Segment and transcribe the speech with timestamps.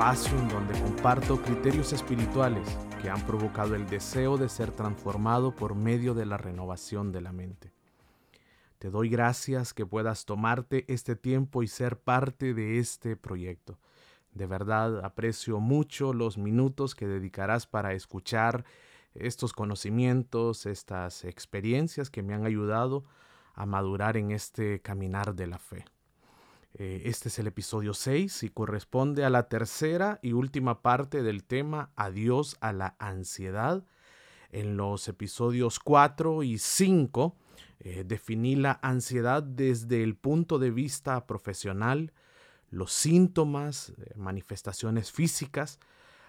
[0.00, 2.66] Espacio en donde comparto criterios espirituales
[3.02, 7.32] que han provocado el deseo de ser transformado por medio de la renovación de la
[7.32, 7.70] mente.
[8.78, 13.78] Te doy gracias que puedas tomarte este tiempo y ser parte de este proyecto.
[14.32, 18.64] De verdad aprecio mucho los minutos que dedicarás para escuchar
[19.12, 23.04] estos conocimientos, estas experiencias que me han ayudado
[23.52, 25.84] a madurar en este caminar de la fe.
[26.74, 31.44] Eh, Este es el episodio 6 y corresponde a la tercera y última parte del
[31.44, 33.84] tema Adiós a la ansiedad.
[34.52, 37.36] En los episodios 4 y 5
[37.80, 42.12] eh, definí la ansiedad desde el punto de vista profesional,
[42.70, 45.80] los síntomas, eh, manifestaciones físicas.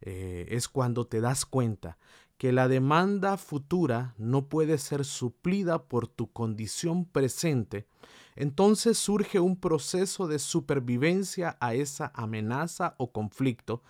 [0.00, 1.96] Eh, es cuando te das cuenta
[2.38, 7.86] que la demanda futura no puede ser suplida por tu condición presente,
[8.34, 13.82] entonces surge un proceso de supervivencia a esa amenaza o conflicto,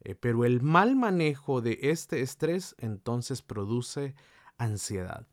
[0.00, 4.14] eh, pero el mal manejo de este estrés entonces produce
[4.58, 5.26] ansiedad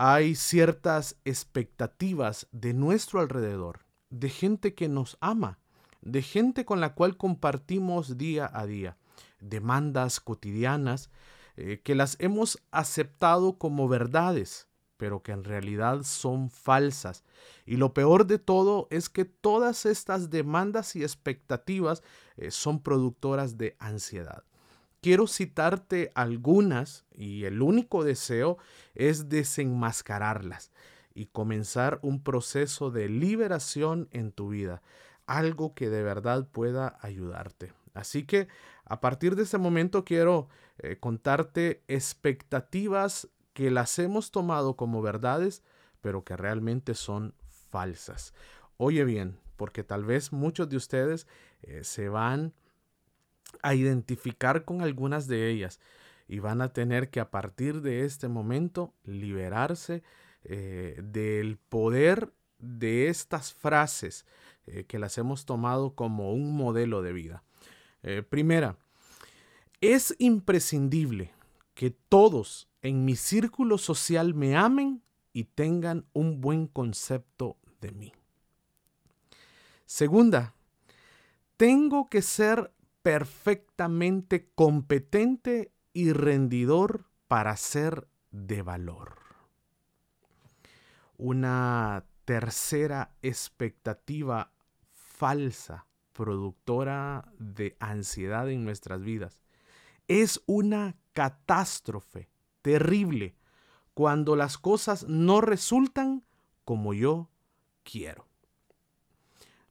[0.00, 5.58] hay ciertas expectativas de nuestro alrededor, de gente que nos ama,
[6.02, 8.96] de gente con la cual compartimos día a día,
[9.40, 11.10] demandas cotidianas
[11.56, 17.24] eh, que las hemos aceptado como verdades, pero que en realidad son falsas.
[17.66, 22.04] Y lo peor de todo es que todas estas demandas y expectativas
[22.36, 24.44] eh, son productoras de ansiedad
[25.00, 28.58] quiero citarte algunas y el único deseo
[28.94, 30.72] es desenmascararlas
[31.14, 34.82] y comenzar un proceso de liberación en tu vida,
[35.26, 37.72] algo que de verdad pueda ayudarte.
[37.94, 38.48] Así que
[38.84, 40.48] a partir de este momento quiero
[40.78, 45.64] eh, contarte expectativas que las hemos tomado como verdades,
[46.00, 47.34] pero que realmente son
[47.70, 48.32] falsas.
[48.76, 51.26] Oye bien, porque tal vez muchos de ustedes
[51.62, 52.54] eh, se van
[53.62, 55.80] a identificar con algunas de ellas
[56.28, 60.02] y van a tener que a partir de este momento liberarse
[60.44, 64.26] eh, del poder de estas frases
[64.66, 67.42] eh, que las hemos tomado como un modelo de vida.
[68.02, 68.76] Eh, primera,
[69.80, 71.32] es imprescindible
[71.74, 78.12] que todos en mi círculo social me amen y tengan un buen concepto de mí.
[79.86, 80.54] Segunda,
[81.56, 82.72] tengo que ser
[83.08, 89.16] perfectamente competente y rendidor para ser de valor.
[91.16, 94.52] Una tercera expectativa
[94.92, 99.40] falsa, productora de ansiedad en nuestras vidas.
[100.06, 102.28] Es una catástrofe
[102.60, 103.36] terrible
[103.94, 106.24] cuando las cosas no resultan
[106.66, 107.30] como yo
[107.84, 108.26] quiero.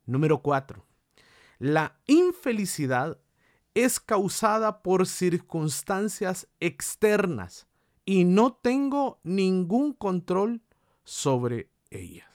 [0.08, 0.88] Número cuatro.
[1.60, 3.20] La infelicidad
[3.84, 7.68] es causada por circunstancias externas
[8.06, 10.64] y no tengo ningún control
[11.04, 12.28] sobre ellas.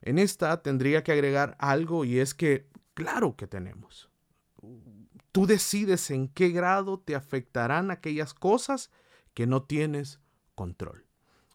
[0.00, 4.08] En esta tendría que agregar algo y es que, claro que tenemos.
[5.32, 8.90] Tú decides en qué grado te afectarán aquellas cosas
[9.34, 10.18] que no tienes
[10.54, 11.04] control.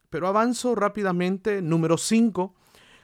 [0.08, 1.62] Pero avanzo rápidamente.
[1.62, 2.54] Número 5.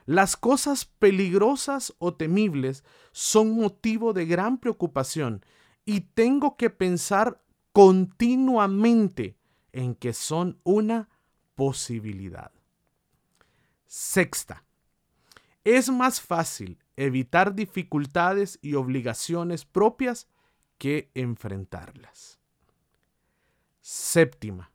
[0.07, 5.45] Las cosas peligrosas o temibles son motivo de gran preocupación
[5.85, 7.43] y tengo que pensar
[7.73, 9.37] continuamente
[9.73, 11.09] en que son una
[11.57, 12.53] posibilidad.
[13.87, 14.65] Sexta,
[15.65, 20.29] es más fácil evitar dificultades y obligaciones propias
[20.79, 22.39] que enfrentarlas.
[23.81, 24.71] Séptima,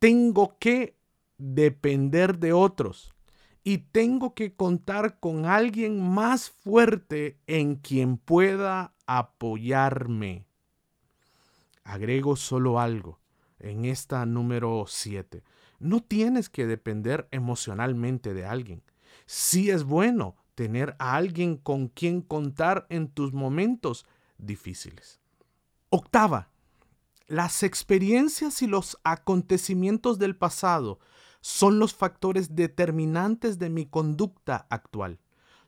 [0.00, 0.96] tengo que
[1.38, 3.14] depender de otros
[3.64, 10.46] y tengo que contar con alguien más fuerte en quien pueda apoyarme.
[11.84, 13.20] Agrego solo algo
[13.58, 15.42] en esta número 7.
[15.78, 18.82] No tienes que depender emocionalmente de alguien.
[19.26, 24.06] Sí es bueno tener a alguien con quien contar en tus momentos
[24.38, 25.20] difíciles.
[25.88, 26.50] Octava,
[27.26, 30.98] las experiencias y los acontecimientos del pasado
[31.42, 35.20] son los factores determinantes de mi conducta actual.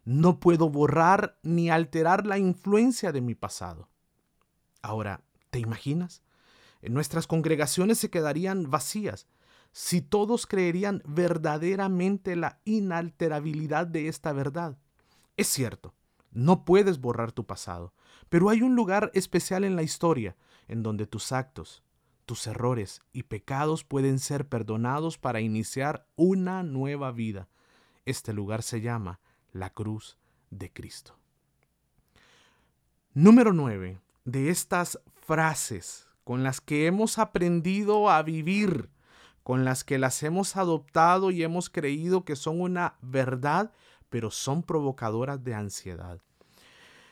[0.04, 3.88] No puedo borrar ni alterar la influencia de mi pasado.
[4.80, 6.22] Ahora, ¿te imaginas?
[6.80, 9.26] Nuestras congregaciones se quedarían vacías
[9.72, 14.78] si todos creerían verdaderamente la inalterabilidad de esta verdad.
[15.36, 15.94] Es cierto,
[16.30, 17.92] no puedes borrar tu pasado,
[18.28, 20.36] pero hay un lugar especial en la historia
[20.68, 21.82] en donde tus actos,
[22.24, 27.48] tus errores y pecados pueden ser perdonados para iniciar una nueva vida.
[28.04, 29.20] Este lugar se llama
[29.52, 30.18] la cruz
[30.50, 31.18] de Cristo.
[33.12, 34.00] Número 9.
[34.24, 38.90] De estas frases con las que hemos aprendido a vivir,
[39.42, 43.72] con las que las hemos adoptado y hemos creído que son una verdad,
[44.08, 46.20] pero son provocadoras de ansiedad.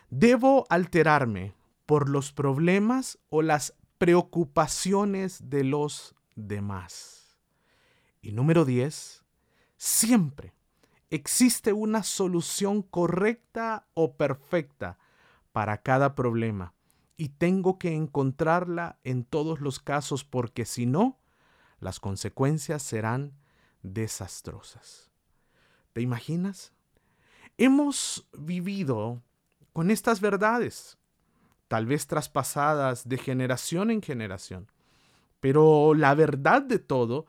[0.08, 1.54] Debo alterarme
[1.84, 7.38] por los problemas o las preocupaciones de los demás.
[8.20, 9.22] Y número 10,
[9.76, 10.54] siempre
[11.10, 14.98] existe una solución correcta o perfecta
[15.52, 16.74] para cada problema
[17.16, 21.20] y tengo que encontrarla en todos los casos porque si no,
[21.78, 23.38] las consecuencias serán
[23.84, 25.12] desastrosas.
[25.92, 26.72] ¿Te imaginas?
[27.56, 29.22] Hemos vivido
[29.72, 30.98] con estas verdades
[31.72, 34.70] tal vez traspasadas de generación en generación.
[35.40, 37.24] Pero la verdad de todo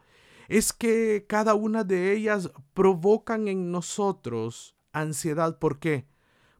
[0.49, 5.59] es que cada una de ellas provocan en nosotros ansiedad.
[5.59, 6.09] ¿Por qué?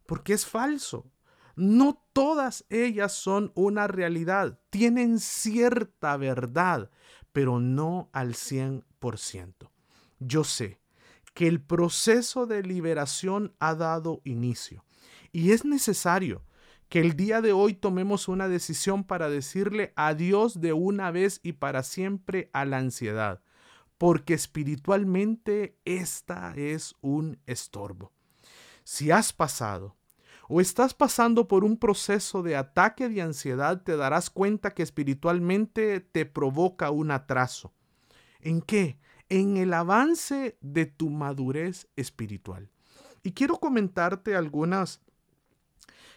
[0.05, 1.11] Porque es falso.
[1.57, 4.61] No todas ellas son una realidad.
[4.69, 6.89] Tienen cierta verdad,
[7.33, 9.71] pero no al 100%.
[10.19, 10.79] Yo sé
[11.33, 14.85] que el proceso de liberación ha dado inicio
[15.33, 16.43] y es necesario
[16.93, 21.53] que el día de hoy tomemos una decisión para decirle adiós de una vez y
[21.53, 23.41] para siempre a la ansiedad,
[23.97, 28.11] porque espiritualmente esta es un estorbo.
[28.83, 29.97] Si has pasado
[30.47, 35.99] o estás pasando por un proceso de ataque de ansiedad, te darás cuenta que espiritualmente
[35.99, 37.73] te provoca un atraso.
[38.39, 38.99] ¿En qué?
[39.29, 42.69] En el avance de tu madurez espiritual.
[43.23, 45.01] Y quiero comentarte algunas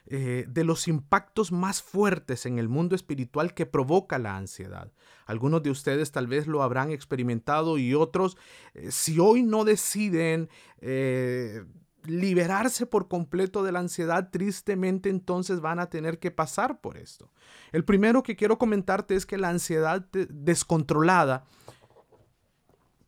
[0.08, 4.92] eh, de los impactos más fuertes en el mundo espiritual que provoca la ansiedad.
[5.24, 8.36] Algunos de ustedes tal vez lo habrán experimentado y otros,
[8.74, 10.48] eh, si hoy no deciden
[10.80, 11.64] eh,
[12.04, 17.32] liberarse por completo de la ansiedad, tristemente entonces van a tener que pasar por esto.
[17.72, 21.46] El primero que quiero comentarte es que la ansiedad descontrolada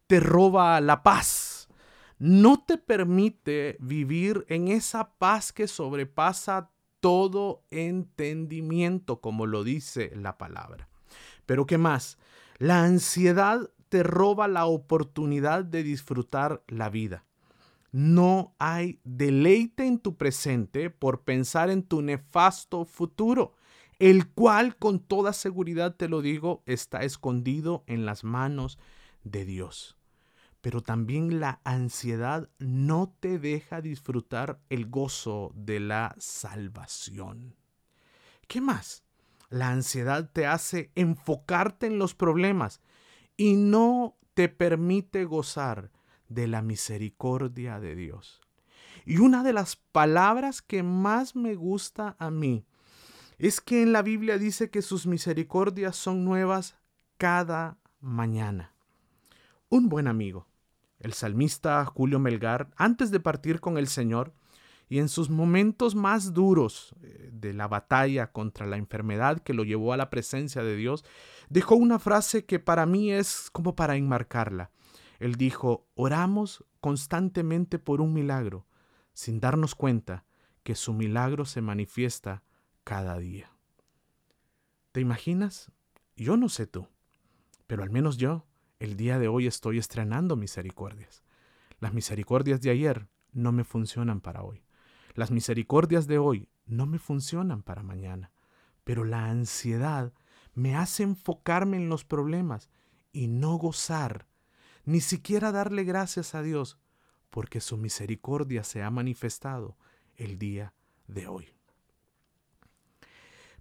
[0.08, 1.68] te roba la paz.
[2.18, 10.38] No te permite vivir en esa paz que sobrepasa todo entendimiento, como lo dice la
[10.38, 10.88] palabra.
[11.46, 12.18] Pero ¿qué más?
[12.58, 17.24] La ansiedad te roba la oportunidad de disfrutar la vida.
[17.90, 23.54] No hay deleite en tu presente por pensar en tu nefasto futuro,
[23.98, 28.78] el cual con toda seguridad te lo digo está escondido en las manos
[29.24, 29.97] de Dios
[30.60, 37.54] pero también la ansiedad no te deja disfrutar el gozo de la salvación.
[38.48, 39.04] ¿Qué más?
[39.50, 42.80] La ansiedad te hace enfocarte en los problemas
[43.36, 45.90] y no te permite gozar
[46.28, 48.40] de la misericordia de Dios.
[49.06, 52.66] Y una de las palabras que más me gusta a mí
[53.38, 56.76] es que en la Biblia dice que sus misericordias son nuevas
[57.16, 58.74] cada mañana.
[59.70, 60.47] Un buen amigo
[61.00, 64.32] el salmista Julio Melgar, antes de partir con el Señor,
[64.88, 69.64] y en sus momentos más duros eh, de la batalla contra la enfermedad que lo
[69.64, 71.04] llevó a la presencia de Dios,
[71.50, 74.70] dejó una frase que para mí es como para enmarcarla.
[75.18, 78.66] Él dijo, oramos constantemente por un milagro,
[79.12, 80.24] sin darnos cuenta
[80.62, 82.42] que su milagro se manifiesta
[82.84, 83.50] cada día.
[84.92, 85.70] ¿Te imaginas?
[86.16, 86.88] Yo no sé tú,
[87.66, 88.46] pero al menos yo,
[88.78, 91.22] el día de hoy estoy estrenando misericordias.
[91.80, 94.62] Las misericordias de ayer no me funcionan para hoy.
[95.14, 98.30] Las misericordias de hoy no me funcionan para mañana.
[98.84, 100.12] Pero la ansiedad
[100.54, 102.70] me hace enfocarme en los problemas
[103.12, 104.26] y no gozar,
[104.84, 106.78] ni siquiera darle gracias a Dios,
[107.30, 109.76] porque su misericordia se ha manifestado
[110.16, 110.72] el día
[111.06, 111.48] de hoy.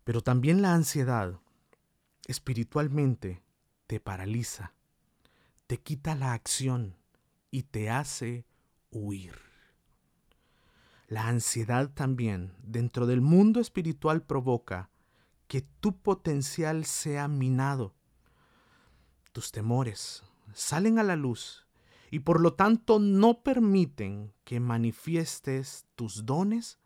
[0.03, 1.39] Pero también la ansiedad
[2.27, 3.43] espiritualmente
[3.87, 4.73] te paraliza,
[5.67, 6.97] te quita la acción
[7.51, 8.45] y te hace
[8.89, 9.35] huir.
[11.07, 14.89] La ansiedad también dentro del mundo espiritual provoca
[15.47, 17.95] que tu potencial sea minado.
[19.31, 21.65] Tus temores salen a la luz
[22.11, 26.79] y por lo tanto no permiten que manifiestes tus dones,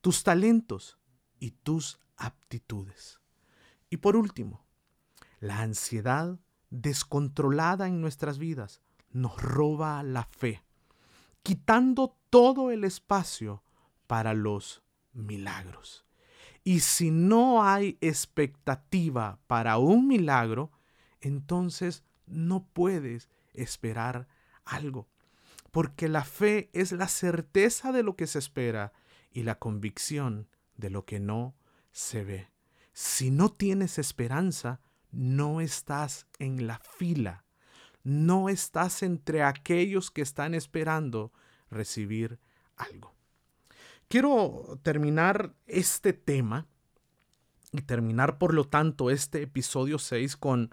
[0.00, 0.98] tus talentos
[1.38, 3.20] y tus aptitudes.
[3.88, 4.64] Y por último,
[5.38, 8.80] la ansiedad descontrolada en nuestras vidas
[9.10, 10.62] nos roba la fe,
[11.42, 13.62] quitando todo el espacio
[14.06, 14.82] para los
[15.12, 16.04] milagros.
[16.64, 20.72] Y si no hay expectativa para un milagro,
[21.20, 24.26] entonces no puedes esperar
[24.64, 25.08] algo.
[25.70, 28.92] Porque la fe es la certeza de lo que se espera
[29.30, 31.54] y la convicción de lo que no
[31.92, 32.50] se ve.
[32.92, 34.80] Si no tienes esperanza,
[35.16, 37.44] no estás en la fila,
[38.04, 41.32] no estás entre aquellos que están esperando
[41.70, 42.38] recibir
[42.76, 43.14] algo.
[44.08, 46.66] Quiero terminar este tema
[47.72, 50.70] y terminar por lo tanto este episodio 6 con,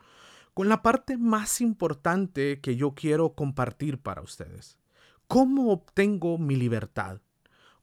[0.53, 4.77] con la parte más importante que yo quiero compartir para ustedes.
[5.27, 7.21] ¿Cómo obtengo mi libertad?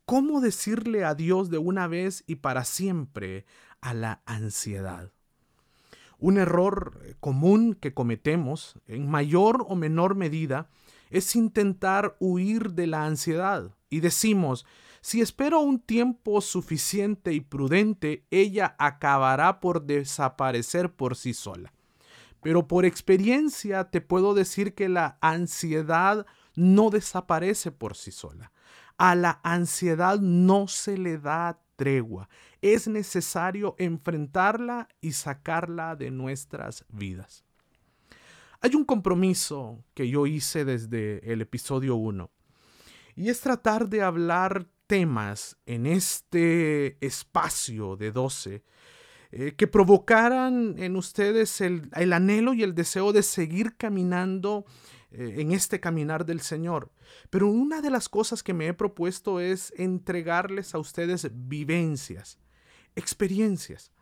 [0.04, 3.46] ¿Cómo decirle adiós de una vez y para siempre
[3.80, 5.10] a la ansiedad?
[6.20, 10.68] Un error común que cometemos, en mayor o menor medida,
[11.10, 13.74] es intentar huir de la ansiedad.
[13.88, 14.66] Y decimos,
[15.00, 21.72] si espero un tiempo suficiente y prudente, ella acabará por desaparecer por sí sola.
[22.42, 28.52] Pero por experiencia te puedo decir que la ansiedad no desaparece por sí sola.
[28.98, 32.28] A la ansiedad no se le da tregua.
[32.62, 37.44] Es necesario enfrentarla y sacarla de nuestras vidas.
[38.60, 42.30] Hay un compromiso que yo hice desde el episodio 1
[43.16, 48.62] y es tratar de hablar temas en este espacio de 12
[49.32, 54.64] eh, que provocaran en ustedes el, el, anhelo y el deseo de seguir caminando
[55.12, 56.90] eh, en este caminar del Señor.
[57.30, 62.38] Pero una de las cosas que me he propuesto es entregarles a ustedes vivencias,
[63.00, 63.92] experiencias.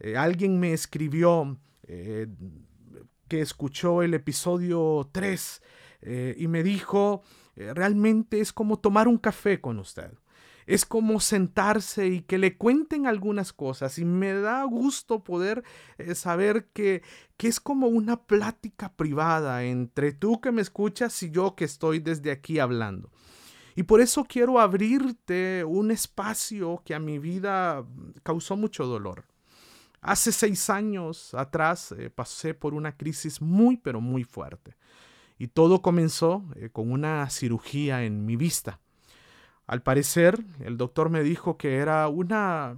[0.00, 2.26] Eh, alguien me escribió eh,
[3.28, 5.62] que escuchó el episodio 3
[6.36, 7.22] y me dijo,
[7.56, 10.12] realmente es como tomar un café con usted
[10.68, 15.64] es como sentarse y que le cuenten algunas cosas y me da gusto poder
[15.96, 17.02] eh, saber que,
[17.38, 22.00] que es como una plática privada entre tú que me escuchas y yo que estoy
[22.00, 23.10] desde aquí hablando.
[23.78, 27.86] Y por eso quiero abrirte un espacio que a mi vida
[28.24, 29.24] causó mucho dolor.
[30.00, 34.74] Hace seis años atrás eh, pasé por una crisis muy pero muy fuerte.
[35.38, 38.80] Y todo comenzó eh, con una cirugía en mi vista.
[39.68, 42.76] Al parecer, el doctor me dijo que era una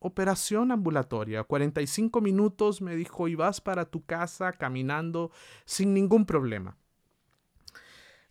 [0.00, 1.44] operación ambulatoria.
[1.44, 5.30] 45 minutos me dijo y vas para tu casa caminando
[5.64, 6.76] sin ningún problema.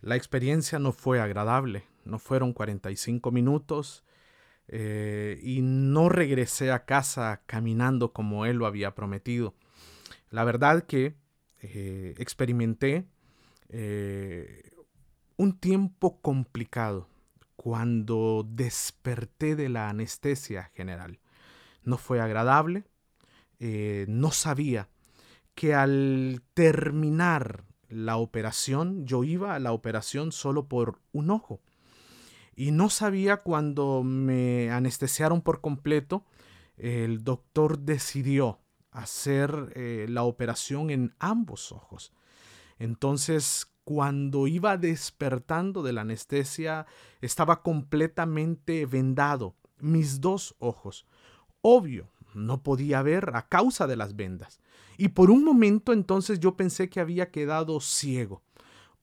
[0.02, 1.84] La experiencia no fue agradable.
[2.10, 4.04] No fueron 45 minutos
[4.68, 9.54] eh, y no regresé a casa caminando como él lo había prometido.
[10.30, 11.16] La verdad que
[11.62, 13.04] eh, experimenté
[13.68, 14.70] eh,
[15.36, 17.08] un tiempo complicado
[17.56, 21.18] cuando desperté de la anestesia general.
[21.82, 22.84] No fue agradable,
[23.58, 24.88] no sabía
[25.54, 31.60] que al terminar la operación, yo iba a la operación solo por un ojo.
[32.60, 36.26] Y no sabía cuando me anestesiaron por completo,
[36.76, 38.58] el doctor decidió
[38.90, 42.12] hacer eh, la operación en ambos ojos.
[42.78, 46.84] Entonces, cuando iba despertando de la anestesia,
[47.22, 51.06] estaba completamente vendado, mis dos ojos.
[51.62, 54.60] Obvio, no podía ver a causa de las vendas.
[54.98, 58.42] Y por un momento entonces yo pensé que había quedado ciego.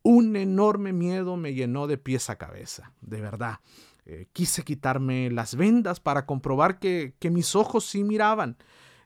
[0.04, 3.60] Un enorme miedo me llenó de pies a cabeza, de verdad.
[4.06, 8.58] Eh, quise quitarme las vendas para comprobar que, que mis ojos sí miraban.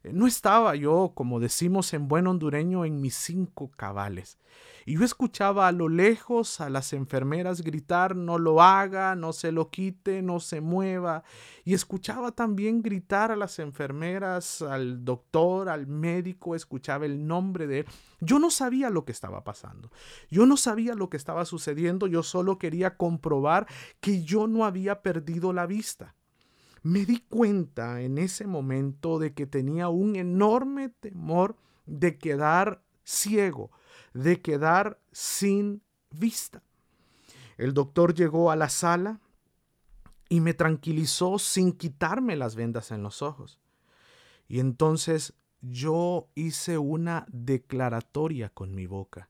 [0.04, 4.40] No estaba yo, como decimos en buen hondureño, en mis cinco cabales.
[4.86, 9.52] Y yo escuchaba a lo lejos a las enfermeras gritar, no lo haga, no se
[9.52, 11.24] lo quite, no se mueva.
[11.64, 17.80] Y escuchaba también gritar a las enfermeras, al doctor, al médico, escuchaba el nombre de
[17.80, 17.86] él.
[18.22, 19.92] Yo no sabía lo que estaba pasando.
[20.32, 22.08] Yo no sabía lo que estaba sucediendo.
[22.08, 23.68] Yo solo quería comprobar
[24.00, 26.16] que yo no había perdido la vista.
[26.84, 33.72] Me di cuenta en ese momento de que tenía un enorme temor de quedar ciego,
[34.14, 36.64] de quedar sin vista.
[37.58, 39.20] El doctor llegó a la sala
[40.28, 43.60] y me tranquilizó sin quitarme las vendas en los ojos.
[44.48, 49.30] Y entonces yo hice una declaratoria con mi boca.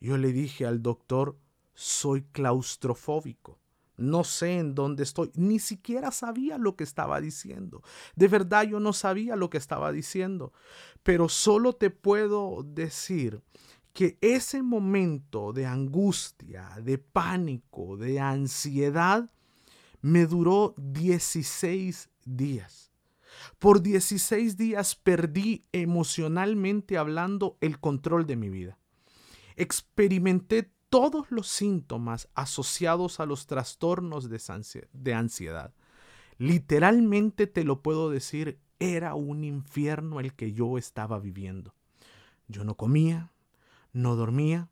[0.00, 1.36] Yo le dije al doctor,
[1.74, 3.60] soy claustrofóbico
[4.00, 7.82] no sé en dónde estoy, ni siquiera sabía lo que estaba diciendo.
[8.16, 10.52] De verdad yo no sabía lo que estaba diciendo,
[11.02, 13.42] pero solo te puedo decir
[13.92, 19.30] que ese momento de angustia, de pánico, de ansiedad,
[20.00, 22.90] me duró 16 días.
[23.58, 28.78] Por 16 días perdí emocionalmente hablando el control de mi vida.
[29.56, 35.72] Experimenté todos los síntomas asociados a los trastornos de ansiedad.
[36.36, 41.74] Literalmente te lo puedo decir, era un infierno el que yo estaba viviendo.
[42.48, 43.30] Yo no comía,
[43.92, 44.68] no dormía.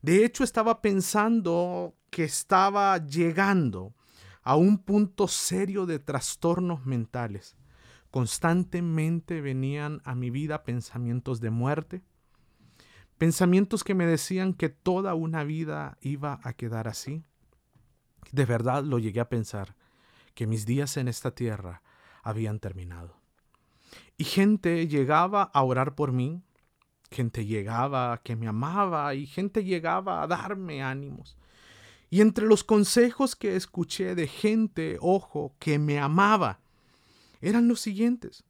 [0.00, 3.94] De hecho, estaba pensando que estaba llegando
[4.42, 7.56] a un punto serio de trastornos mentales.
[8.10, 12.02] Constantemente venían a mi vida pensamientos de muerte,
[13.18, 17.24] Pensamientos que me decían que toda una vida iba a quedar así.
[18.30, 19.74] De verdad lo llegué a pensar,
[20.34, 21.82] que mis días en esta tierra
[22.22, 23.16] habían terminado.
[24.16, 26.42] Y gente llegaba a orar por mí,
[27.10, 31.36] gente llegaba que me amaba y gente llegaba a darme ánimos.
[32.10, 36.60] Y entre los consejos que escuché de gente, ojo, que me amaba,
[37.40, 38.44] eran los siguientes.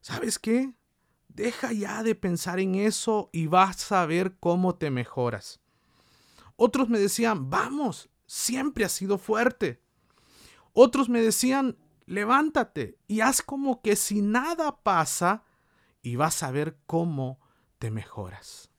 [0.00, 0.72] ¿Sabes qué?
[1.34, 5.60] Deja ya de pensar en eso y vas a ver cómo te mejoras.
[6.56, 9.80] Otros me decían, vamos, siempre has sido fuerte.
[10.72, 15.44] Otros me decían, levántate y haz como que si nada pasa
[16.02, 17.40] y vas a ver cómo
[17.78, 18.70] te mejoras.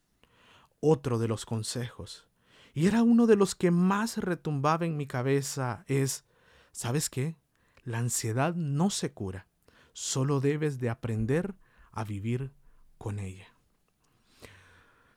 [0.82, 2.28] Otro de los consejos,
[2.74, 6.26] y era uno de los que más retumbaba en mi cabeza, es,
[6.72, 7.38] ¿sabes qué?
[7.84, 9.48] La ansiedad no se cura,
[9.94, 11.71] solo debes de aprender a
[12.06, 12.52] vivir
[12.98, 13.48] con ella.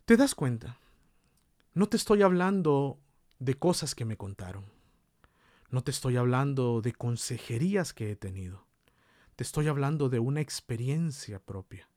[0.04, 0.78] ¿Te das cuenta?
[1.72, 2.98] No te estoy hablando
[3.38, 4.64] de cosas que me contaron.
[5.70, 8.66] No te estoy hablando de consejerías que he tenido.
[9.36, 11.88] Te estoy hablando de una experiencia propia,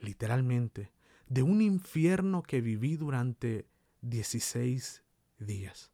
[0.00, 0.90] literalmente,
[1.28, 3.66] de un infierno que viví durante
[4.00, 5.04] 16
[5.38, 5.92] días.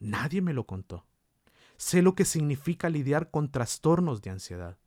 [0.00, 1.04] Nadie me lo contó.
[1.76, 4.78] Sé lo que significa lidiar con trastornos de ansiedad.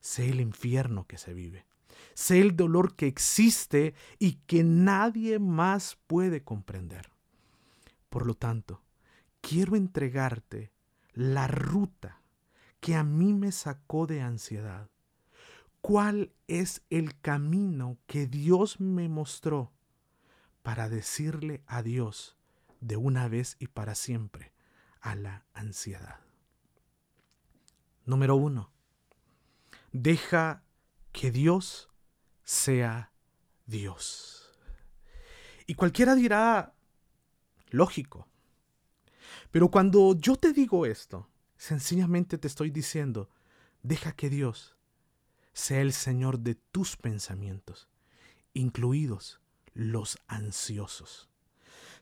[0.00, 1.64] Sé el infierno que se vive.
[2.14, 7.10] Sé el dolor que existe y que nadie más puede comprender.
[8.08, 8.82] Por lo tanto,
[9.40, 10.72] quiero entregarte
[11.12, 12.22] la ruta
[12.80, 14.88] que a mí me sacó de ansiedad.
[15.80, 19.72] ¿Cuál es el camino que Dios me mostró
[20.62, 22.36] para decirle adiós
[22.80, 24.52] de una vez y para siempre
[25.00, 26.20] a la ansiedad?
[28.04, 28.72] Número uno,
[29.92, 30.64] deja
[31.12, 31.89] que Dios
[32.50, 33.12] sea
[33.64, 34.50] Dios.
[35.68, 36.74] Y cualquiera dirá,
[37.68, 38.26] lógico.
[39.52, 43.30] Pero cuando yo te digo esto, sencillamente te estoy diciendo,
[43.84, 44.76] deja que Dios
[45.52, 47.88] sea el Señor de tus pensamientos,
[48.52, 49.40] incluidos
[49.72, 51.30] los ansiosos.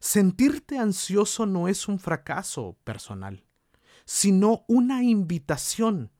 [0.00, 3.44] Sentirte ansioso no es un fracaso personal,
[4.06, 6.10] sino una invitación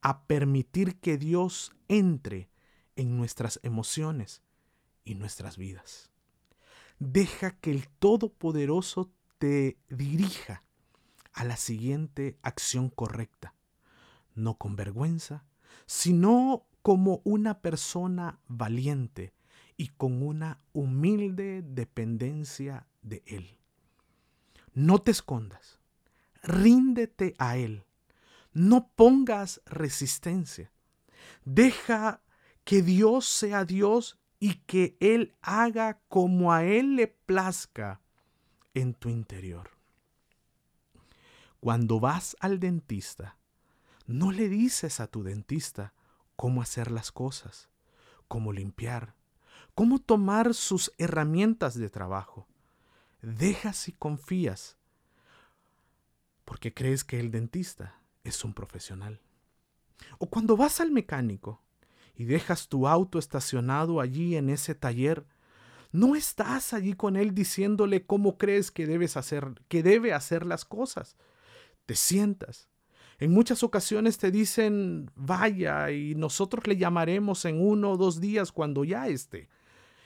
[0.00, 2.48] a permitir que Dios entre
[2.96, 4.42] en nuestras emociones
[5.04, 6.10] y nuestras vidas.
[6.98, 10.62] Deja que el Todopoderoso te dirija
[11.32, 13.54] a la siguiente acción correcta,
[14.34, 15.44] no con vergüenza,
[15.86, 19.34] sino como una persona valiente
[19.76, 23.58] y con una humilde dependencia de Él.
[24.72, 25.80] No te escondas,
[26.42, 27.84] ríndete a Él,
[28.52, 30.70] no pongas resistencia,
[31.44, 32.20] deja
[32.64, 38.00] que Dios sea Dios y que Él haga como a Él le plazca
[38.74, 39.70] en tu interior.
[41.60, 43.38] Cuando vas al dentista,
[44.06, 45.94] no le dices a tu dentista
[46.36, 47.70] cómo hacer las cosas.
[48.26, 49.14] cómo limpiar,
[49.74, 52.48] cómo tomar sus herramientas de trabajo.
[53.22, 54.76] Dejas y confías
[56.44, 59.20] porque crees que el dentista es un profesional.
[60.18, 61.63] O cuando vas al mecánico
[62.16, 65.26] y dejas tu auto estacionado allí en ese taller,
[65.92, 70.64] no estás allí con él diciéndole cómo crees que debes hacer, que debe hacer las
[70.64, 71.16] cosas.
[71.86, 72.68] Te sientas.
[73.18, 78.50] En muchas ocasiones te dicen, vaya, y nosotros le llamaremos en uno o dos días
[78.50, 79.48] cuando ya esté.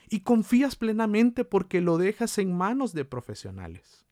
[0.09, 4.05] Y confías plenamente porque lo dejas en manos de profesionales.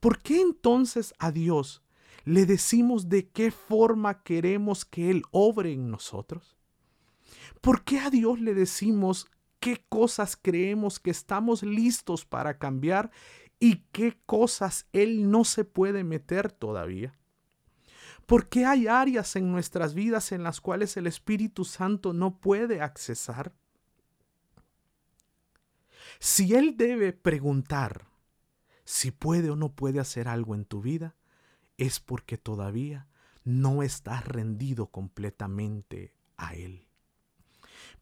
[0.00, 1.82] ¿Por qué entonces a Dios
[2.24, 6.55] le decimos de qué forma queremos que Él obre en nosotros?
[7.66, 9.26] ¿Por qué a Dios le decimos
[9.58, 13.10] qué cosas creemos que estamos listos para cambiar
[13.58, 17.18] y qué cosas Él no se puede meter todavía?
[18.24, 22.82] ¿Por qué hay áreas en nuestras vidas en las cuales el Espíritu Santo no puede
[22.82, 23.52] accesar?
[26.20, 28.06] Si Él debe preguntar
[28.84, 31.16] si puede o no puede hacer algo en tu vida,
[31.78, 33.08] es porque todavía
[33.42, 36.85] no estás rendido completamente a Él.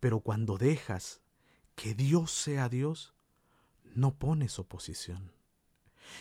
[0.00, 1.20] Pero cuando dejas
[1.74, 3.14] que Dios sea Dios,
[3.94, 5.32] no pones oposición.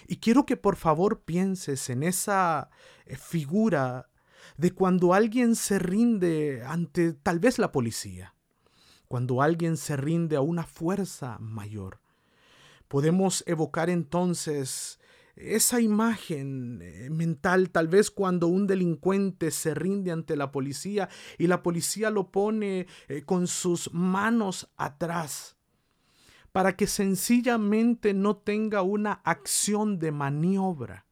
[0.08, 2.70] Y quiero que por favor pienses en esa
[3.06, 4.10] eh, figura
[4.58, 8.36] de cuando alguien se rinde ante tal vez la policía,
[9.08, 12.00] cuando alguien se rinde a una fuerza mayor.
[12.88, 15.00] Podemos evocar entonces
[15.36, 21.48] esa imagen eh, mental, tal vez cuando un delincuente se rinde ante la policía y
[21.48, 25.58] la policía lo pone eh, con sus manos atrás
[26.52, 31.06] para que sencillamente no tenga una acción de maniobra.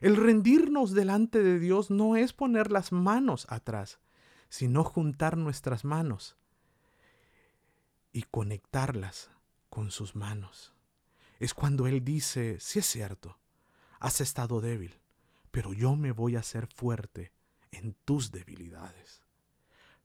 [0.00, 4.00] El rendirnos delante de Dios no es poner las manos atrás,
[4.48, 6.36] sino juntar nuestras manos
[8.12, 9.30] y conectarlas
[9.68, 10.74] con sus manos
[11.40, 13.38] es cuando Él dice, sí es cierto,
[13.98, 15.00] has estado débil,
[15.50, 17.32] pero yo me voy a hacer fuerte
[17.72, 19.22] en tus debilidades.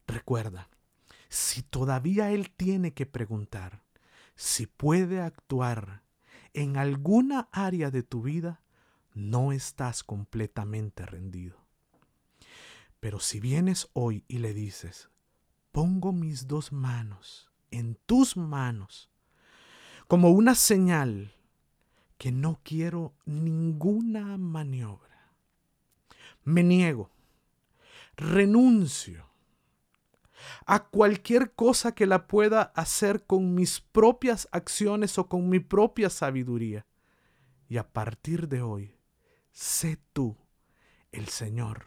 [0.06, 0.68] Recuerda,
[1.28, 3.84] si todavía Él tiene que preguntar
[4.34, 6.02] si puede actuar
[6.52, 8.62] en alguna área de tu vida,
[9.14, 11.56] no estás completamente rendido.
[13.00, 15.10] Pero si vienes hoy y le dices,
[15.70, 19.10] pongo mis dos manos en tus manos,
[20.08, 21.34] como una señal
[22.18, 25.32] que no quiero ninguna maniobra.
[26.44, 27.10] Me niego,
[28.16, 29.26] renuncio
[30.64, 36.08] a cualquier cosa que la pueda hacer con mis propias acciones o con mi propia
[36.08, 36.86] sabiduría.
[37.68, 38.96] Y a partir de hoy,
[39.50, 40.36] sé tú
[41.10, 41.86] el Señor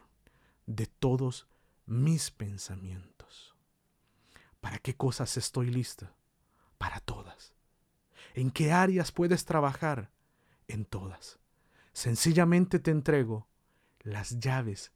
[0.65, 1.47] de todos
[1.86, 3.55] mis pensamientos.
[4.60, 6.13] ¿Para qué cosas estoy lista?
[6.77, 7.53] Para todas.
[8.34, 10.12] ¿En qué áreas puedes trabajar?
[10.68, 11.39] En todas.
[11.94, 13.48] Sencillamente te entrego
[14.02, 14.92] las llaves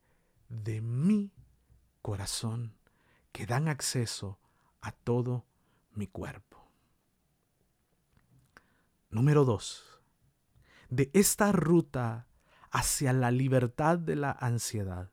[0.50, 1.34] de mi
[2.02, 2.78] corazón
[3.32, 4.40] que dan acceso
[4.82, 5.46] a todo
[5.94, 6.70] mi cuerpo.
[9.10, 10.00] Número dos.
[10.90, 12.28] De esta ruta
[12.72, 15.12] hacia la libertad de la ansiedad.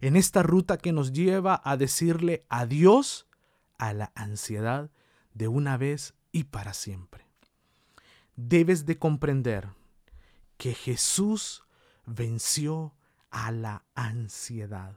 [0.00, 3.28] En esta ruta que nos lleva a decirle adiós
[3.76, 4.90] a la ansiedad
[5.34, 7.27] de una vez y para siempre
[8.38, 9.68] debes de comprender
[10.58, 11.64] que Jesús
[12.06, 12.94] venció
[13.30, 14.96] a la ansiedad.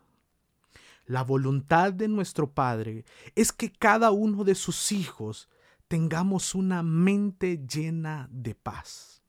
[1.07, 3.03] La voluntad de nuestro Padre
[3.35, 5.49] es que cada uno de sus hijos
[5.87, 9.23] tengamos una mente llena de paz.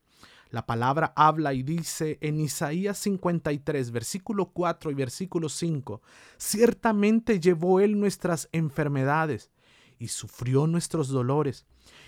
[0.50, 6.02] La palabra habla y dice en Isaías 53, versículo 4 y versículo 5,
[6.36, 9.50] ciertamente llevó Él nuestras enfermedades
[9.98, 11.64] y sufrió nuestros dolores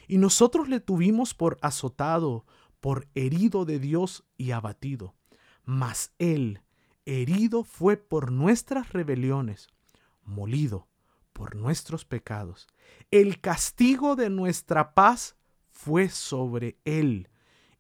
[0.09, 2.45] y nosotros le tuvimos por azotado,
[2.81, 5.15] por herido de Dios y abatido.
[5.65, 6.61] Mas Él,
[7.07, 9.69] herido fue por nuestras rebeliones,
[10.23, 10.89] molido
[11.33, 12.69] por nuestros pecados.
[13.11, 15.37] El castigo de nuestra paz
[15.71, 17.29] fue sobre Él,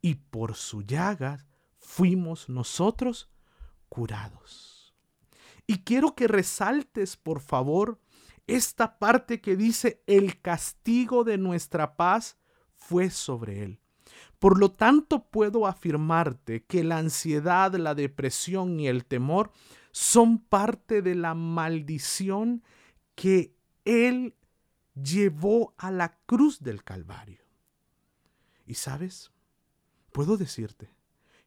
[0.03, 1.47] y por su llaga
[1.79, 3.31] fuimos nosotros
[3.89, 4.95] curados.
[5.67, 7.99] Y quiero que resaltes, por favor,
[8.46, 12.37] esta parte que dice el castigo de nuestra paz
[12.74, 13.80] fue sobre él.
[14.38, 19.52] Por lo tanto, puedo afirmarte que la ansiedad, la depresión y el temor
[19.90, 22.62] son parte de la maldición
[23.14, 24.35] que Él
[24.94, 27.40] llevó a la cruz del Calvario.
[28.66, 29.33] Y sabes,
[30.12, 30.94] puedo decirte,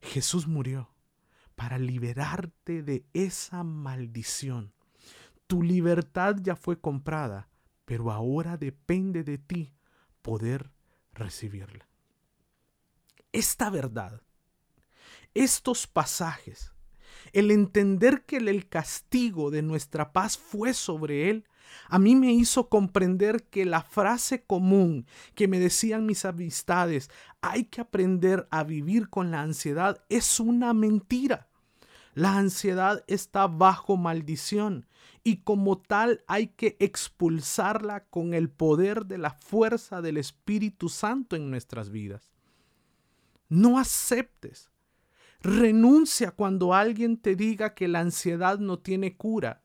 [0.01, 0.89] Jesús murió
[1.55, 4.73] para liberarte de esa maldición
[5.47, 7.49] tu libertad ya fue comprada
[7.88, 9.73] pero ahora depende de ti
[10.21, 10.73] poder
[11.13, 11.88] recibirla.
[13.31, 14.21] Esta verdad,
[15.33, 16.73] estos pasajes,
[17.31, 21.45] el entender que el castigo de nuestra paz fue sobre él,
[21.88, 27.63] a mí me hizo comprender que la frase común que me decían mis amistades, hay
[27.63, 31.47] que aprender a vivir con la ansiedad, es una mentira.
[32.17, 34.88] La ansiedad está bajo maldición
[35.23, 41.36] y como tal hay que expulsarla con el poder de la fuerza del Espíritu Santo
[41.36, 42.32] en nuestras vidas.
[43.49, 44.71] No aceptes.
[45.41, 49.62] Renuncia cuando alguien te diga que la ansiedad no tiene cura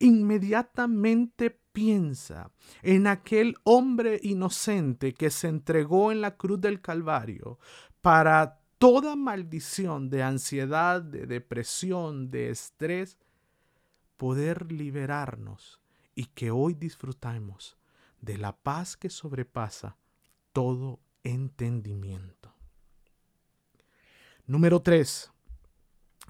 [0.00, 2.50] Inmediatamente piensa
[2.82, 7.58] en aquel hombre inocente que se entregó en la cruz del Calvario
[8.00, 13.16] para toda maldición de ansiedad, de depresión, de estrés,
[14.16, 15.80] poder liberarnos
[16.16, 17.78] y que hoy disfrutamos
[18.20, 19.98] de la paz que sobrepasa
[20.52, 22.52] todo entendimiento.
[24.46, 25.30] Número 3.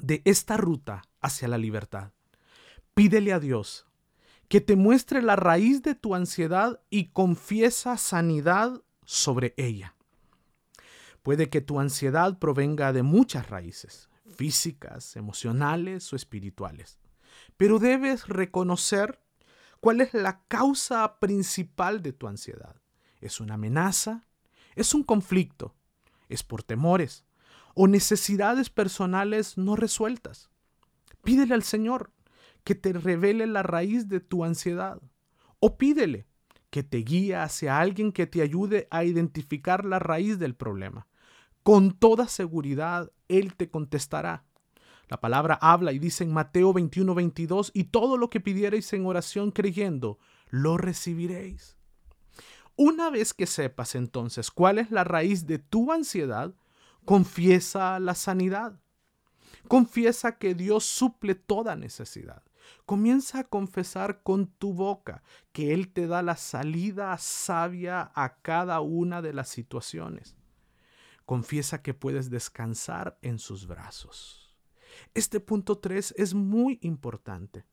[0.02, 2.12] De esta ruta hacia la libertad.
[2.92, 3.86] Pídele a Dios
[4.48, 9.94] que te muestre la raíz de tu ansiedad y confiesa sanidad sobre ella.
[11.22, 16.98] Puede que tu ansiedad provenga de muchas raíces, físicas, emocionales o espirituales,
[17.56, 19.20] pero debes reconocer
[19.80, 22.76] cuál es la causa principal de tu ansiedad.
[23.20, 24.26] ¿Es una amenaza?
[24.74, 25.74] ¿Es un conflicto?
[26.28, 27.24] ¿Es por temores
[27.74, 30.50] o necesidades personales no resueltas?
[31.22, 32.10] Pídele al Señor
[32.64, 35.00] que te revele la raíz de tu ansiedad.
[35.60, 36.26] O pídele
[36.70, 41.06] que te guíe hacia alguien que te ayude a identificar la raíz del problema.
[41.62, 44.44] Con toda seguridad, Él te contestará.
[45.08, 49.06] La palabra habla y dice en Mateo 21, 22, y todo lo que pidierais en
[49.06, 51.76] oración creyendo, lo recibiréis.
[52.76, 56.54] Una vez que sepas entonces cuál es la raíz de tu ansiedad,
[57.04, 58.80] confiesa la sanidad.
[59.68, 62.42] Confiesa que Dios suple toda necesidad.
[62.86, 65.22] Comienza a confesar con tu boca
[65.52, 70.34] que Él te da la salida sabia a cada una de las situaciones.
[71.24, 74.54] Confiesa que puedes descansar en sus brazos.
[75.14, 77.64] Este punto 3 es muy importante.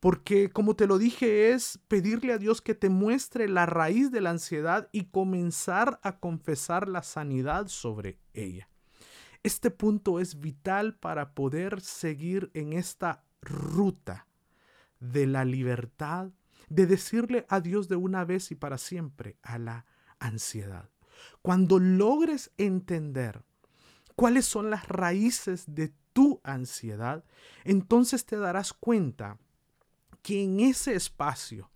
[0.00, 4.20] Porque, como te lo dije, es pedirle a Dios que te muestre la raíz de
[4.20, 8.68] la ansiedad y comenzar a confesar la sanidad sobre ella.
[9.42, 14.28] Este punto es vital para poder seguir en esta ruta
[15.00, 16.30] de la libertad,
[16.68, 19.84] de decirle adiós de una vez y para siempre a la
[20.20, 20.91] ansiedad.
[21.42, 23.42] Cuando logres entender
[24.16, 27.24] cuáles son las raíces de tu ansiedad,
[27.64, 29.38] entonces te darás cuenta
[30.22, 31.70] que en ese espacio,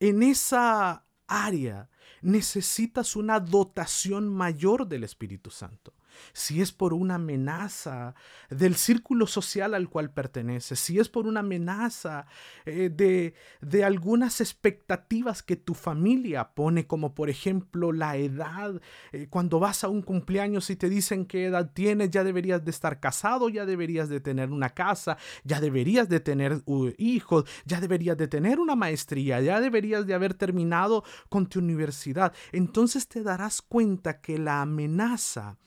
[0.00, 1.90] en esa área,
[2.22, 5.94] necesitas una dotación mayor del Espíritu Santo
[6.32, 8.14] si es por una amenaza
[8.50, 12.26] del círculo social al cual perteneces, si es por una amenaza
[12.64, 18.80] eh, de, de algunas expectativas que tu familia pone, como por ejemplo la edad,
[19.12, 22.70] eh, cuando vas a un cumpleaños y te dicen qué edad tienes, ya deberías de
[22.70, 27.80] estar casado, ya deberías de tener una casa, ya deberías de tener uh, hijos, ya
[27.80, 32.32] deberías de tener una maestría, ya deberías de haber terminado con tu universidad.
[32.52, 35.58] Entonces te darás cuenta que la amenaza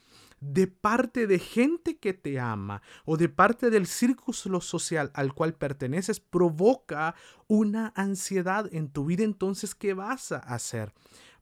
[0.42, 5.54] de parte de gente que te ama o de parte del círculo social al cual
[5.54, 7.16] perteneces provoca
[7.48, 10.94] una ansiedad en tu vida, entonces, ¿qué vas a hacer?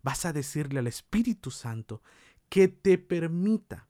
[0.04, 2.04] Vas a decirle al Espíritu Santo
[2.50, 3.88] que te permita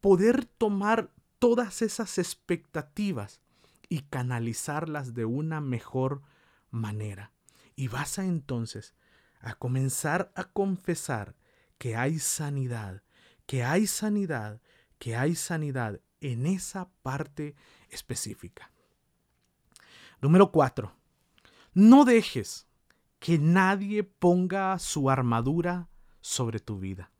[0.00, 3.40] poder tomar todas esas expectativas
[3.88, 6.22] y canalizarlas de una mejor
[6.70, 7.32] manera.
[7.76, 8.94] Y vas a entonces
[9.40, 11.36] a comenzar a confesar
[11.78, 13.02] que hay sanidad,
[13.46, 14.60] que hay sanidad,
[14.98, 17.54] que hay sanidad en esa parte
[17.88, 18.70] específica.
[20.20, 20.92] Número cuatro,
[21.72, 22.66] no dejes
[23.18, 25.88] que nadie ponga su armadura
[26.20, 27.10] sobre tu vida.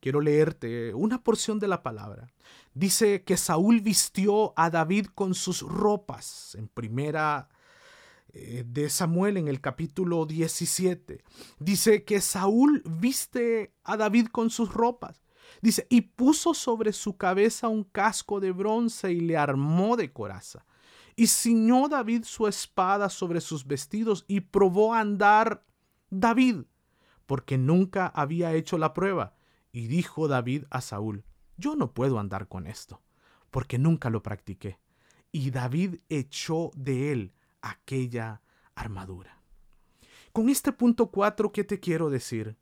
[0.00, 2.32] Quiero leerte una porción de la palabra.
[2.74, 7.48] Dice que Saúl vistió a David con sus ropas en primera
[8.66, 11.22] de Samuel en el capítulo 17.
[11.58, 15.22] Dice que Saúl viste a David con sus ropas.
[15.62, 20.66] Dice, y puso sobre su cabeza un casco de bronce y le armó de coraza.
[21.14, 25.64] Y ciñó David su espada sobre sus vestidos y probó a andar
[26.10, 26.64] David,
[27.24, 29.34] porque nunca había hecho la prueba.
[29.72, 31.24] Y dijo David a Saúl,
[31.56, 33.02] yo no puedo andar con esto,
[33.50, 34.78] porque nunca lo practiqué.
[35.32, 37.35] Y David echó de él
[37.70, 38.42] aquella
[38.74, 39.42] armadura.
[40.32, 42.56] Con este punto 4, ¿qué te quiero decir?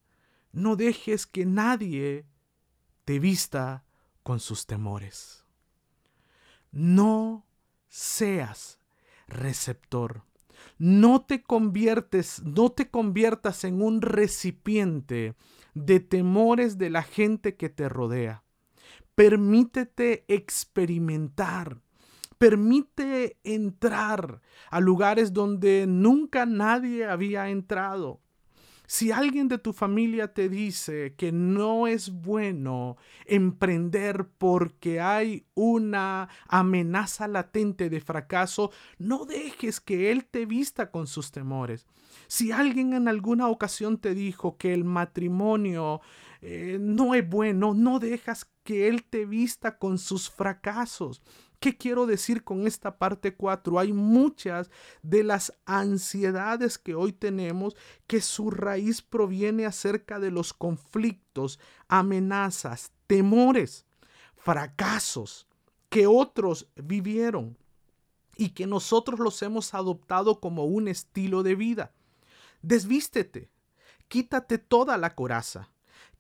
[0.53, 2.27] No dejes que nadie
[3.05, 3.85] te vista
[4.23, 5.45] con sus temores.
[6.71, 7.47] No
[7.89, 8.79] seas
[9.27, 10.25] receptor.
[10.79, 15.35] No te conviertes, no te conviertas en un recipiente
[15.75, 18.45] de temores de la gente que te rodea.
[19.15, 21.81] Permítete experimentar.
[22.45, 28.21] Permite entrar a lugares donde nunca nadie había entrado.
[28.87, 36.29] Si alguien de tu familia te dice que no es bueno emprender porque hay una
[36.47, 41.87] amenaza latente de fracaso, no dejes que él te vista con sus temores.
[42.27, 46.03] Si alguien en alguna ocasión te dijo que el matrimonio
[46.43, 51.23] eh, no es bueno, no dejas que él te vista con sus fracasos.
[51.65, 53.79] ¿Qué quiero decir con esta parte 4?
[53.79, 54.69] Hay muchas
[55.03, 57.75] de las ansiedades que hoy tenemos
[58.07, 63.87] que su raíz proviene acerca de los conflictos, amenazas, temores,
[64.37, 65.47] fracasos
[65.89, 67.57] que otros vivieron
[68.37, 71.95] y que nosotros los hemos adoptado como un estilo de vida.
[72.61, 73.49] Desvístete,
[74.09, 75.71] quítate toda la coraza,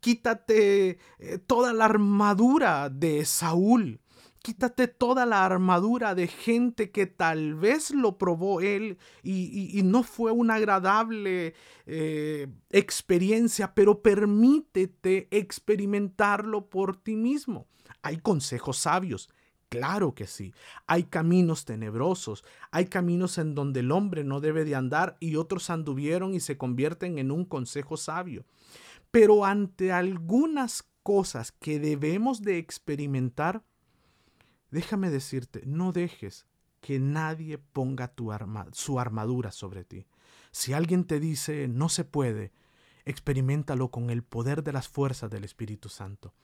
[0.00, 4.00] quítate eh, toda la armadura de Saúl,
[4.44, 10.33] Quítate toda la armadura de gente que tal vez lo probó él y, no fue
[10.33, 11.54] una agradable
[11.87, 17.68] eh, experiencia, pero permítete experimentarlo por ti mismo.
[18.02, 19.30] Hay consejos sabios,
[19.70, 20.52] Claro que sí.
[20.87, 25.70] Hay caminos tenebrosos, hay caminos en donde el hombre no debe de andar y otros
[25.70, 28.44] anduvieron y se convierten en un consejo sabio.
[29.11, 33.64] Pero ante algunas cosas que debemos de experimentar,
[34.74, 36.46] Déjame decirte, no dejes
[36.80, 38.32] que nadie ponga tu
[38.72, 40.08] su armadura sobre ti.
[40.50, 42.52] Si alguien te dice no se puede,
[43.04, 46.34] experimentalo con el poder de las fuerzas del Espíritu Santo.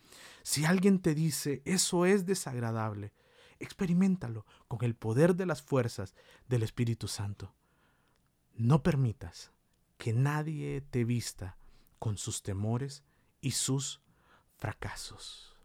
[0.45, 3.13] Si alguien te dice eso es desagradable,
[3.59, 6.15] experimentalo con el poder de las fuerzas
[6.47, 7.53] del Espíritu Santo.
[8.55, 9.51] No permitas
[9.99, 11.57] que nadie te vista
[11.99, 13.03] con sus temores
[13.41, 14.01] y sus
[14.57, 15.57] fracasos.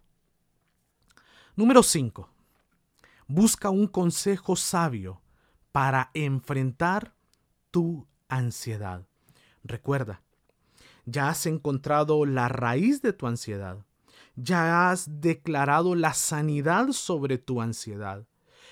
[1.56, 2.35] Número 5.
[3.28, 5.20] Busca un consejo sabio
[5.72, 7.16] para enfrentar
[7.72, 9.08] tu ansiedad.
[9.64, 10.22] Recuerda,
[11.06, 13.84] ya has encontrado la raíz de tu ansiedad.
[14.36, 18.28] Ya has declarado la sanidad sobre tu ansiedad.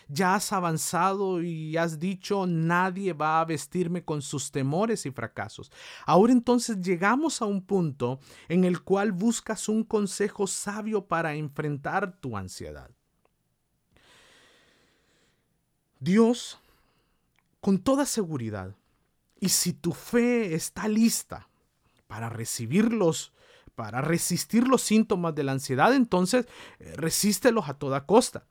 [0.07, 5.71] Ya has avanzado y has dicho nadie va a vestirme con sus temores y fracasos.
[6.05, 12.19] Ahora entonces llegamos a un punto en el cual buscas un consejo sabio para enfrentar
[12.19, 12.91] tu ansiedad.
[16.03, 16.59] Dios,
[17.61, 18.75] con toda seguridad,
[19.39, 21.47] y si tu fe está lista
[22.07, 23.31] para recibirlos,
[23.75, 26.45] para resistir los síntomas de la ansiedad, entonces
[26.79, 28.45] eh, resístelos a toda costa.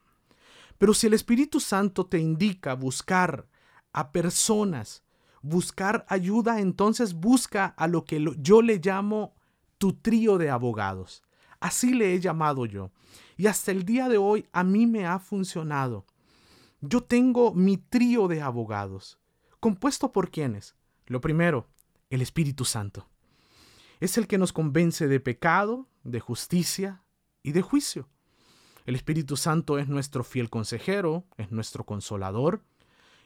[0.79, 3.47] Pero si el Espíritu Santo te indica buscar
[3.93, 5.03] a personas,
[5.43, 9.35] buscar ayuda, entonces busca a lo que yo le llamo
[9.77, 11.23] tu trío de abogados.
[11.61, 12.91] Así le he llamado yo.
[13.37, 16.07] Y hasta el día de hoy a mí me ha funcionado.
[16.85, 19.21] Yo tengo mi trío de abogados,
[19.61, 20.75] compuesto por quienes.
[21.07, 21.69] Lo primero,
[22.11, 23.09] el Espíritu Santo.
[24.01, 27.05] Es el que nos convence de pecado, de justicia
[27.41, 28.09] y de juicio.
[28.85, 32.65] El Espíritu Santo es nuestro fiel consejero, es nuestro consolador,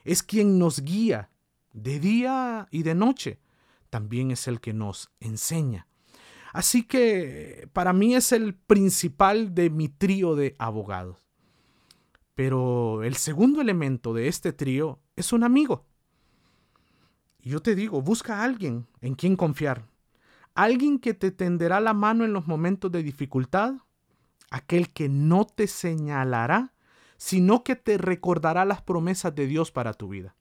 [0.05, 1.31] es quien nos guía
[1.73, 3.39] de día y de noche.
[3.89, 5.87] También es el que nos enseña.
[6.53, 11.26] Así que para mí es el principal de mi trío de abogados.
[12.37, 15.87] Pero el segundo elemento de este trío es un amigo.
[17.41, 19.87] Y yo te digo, busca a alguien en quien confiar.
[20.53, 23.73] Alguien que te tenderá la mano en los momentos de dificultad.
[24.51, 26.75] Aquel que no te señalará,
[27.17, 30.35] sino que te recordará las promesas de Dios para tu vida.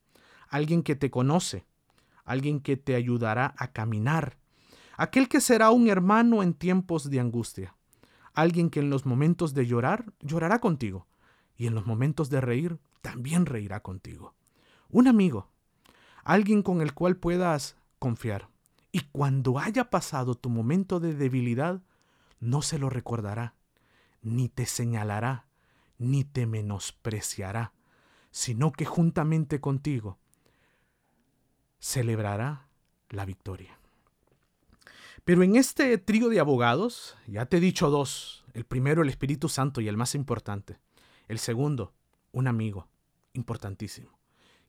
[0.50, 1.64] Alguien que te conoce.
[2.26, 4.36] Alguien que te ayudará a caminar.
[4.98, 7.74] Aquel que será un hermano en tiempos de angustia.
[8.34, 11.06] Alguien que en los momentos de llorar llorará contigo
[11.56, 14.34] y en los momentos de reír también reirá contigo.
[14.88, 15.48] Un amigo,
[16.22, 18.48] alguien con el cual puedas confiar.
[18.92, 21.82] Y cuando haya pasado tu momento de debilidad,
[22.40, 23.54] no se lo recordará,
[24.22, 25.46] ni te señalará,
[25.98, 27.72] ni te menospreciará,
[28.30, 30.18] sino que juntamente contigo
[31.78, 32.68] celebrará
[33.10, 33.78] la victoria.
[35.24, 39.48] Pero en este trío de abogados, ya te he dicho dos, el primero el Espíritu
[39.48, 40.78] Santo y el más importante,
[41.28, 41.92] el segundo,
[42.32, 42.88] un amigo,
[43.32, 44.18] importantísimo.